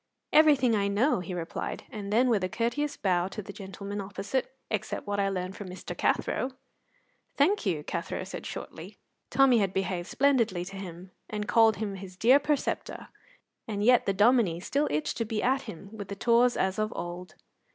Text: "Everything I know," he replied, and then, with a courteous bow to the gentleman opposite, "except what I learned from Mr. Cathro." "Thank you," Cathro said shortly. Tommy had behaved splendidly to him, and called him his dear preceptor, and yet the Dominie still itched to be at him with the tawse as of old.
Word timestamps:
"Everything 0.33 0.75
I 0.75 0.87
know," 0.87 1.19
he 1.19 1.31
replied, 1.35 1.83
and 1.91 2.11
then, 2.11 2.27
with 2.27 2.43
a 2.43 2.49
courteous 2.49 2.97
bow 2.97 3.27
to 3.27 3.43
the 3.43 3.53
gentleman 3.53 4.01
opposite, 4.01 4.55
"except 4.71 5.05
what 5.05 5.19
I 5.19 5.29
learned 5.29 5.55
from 5.55 5.69
Mr. 5.69 5.95
Cathro." 5.95 6.53
"Thank 7.35 7.67
you," 7.67 7.83
Cathro 7.83 8.23
said 8.23 8.47
shortly. 8.47 8.97
Tommy 9.29 9.59
had 9.59 9.73
behaved 9.75 10.07
splendidly 10.07 10.65
to 10.65 10.75
him, 10.75 11.11
and 11.29 11.47
called 11.47 11.75
him 11.75 11.93
his 11.93 12.17
dear 12.17 12.39
preceptor, 12.39 13.09
and 13.67 13.83
yet 13.83 14.07
the 14.07 14.13
Dominie 14.13 14.59
still 14.59 14.87
itched 14.89 15.17
to 15.17 15.23
be 15.23 15.43
at 15.43 15.69
him 15.69 15.89
with 15.95 16.07
the 16.07 16.15
tawse 16.15 16.57
as 16.57 16.79
of 16.79 16.91
old. 16.95 17.35